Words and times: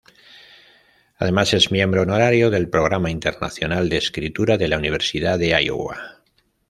Además 1.19 1.53
es 1.53 1.71
Miembro 1.71 2.01
Honorario 2.01 2.49
del 2.49 2.69
Programa 2.69 3.11
Internacional 3.11 3.87
de 3.87 3.97
Escritura 3.97 4.57
de 4.57 4.67
la 4.67 4.79
Universidad 4.79 5.37
de 5.37 5.49
Iowa. 5.51 6.23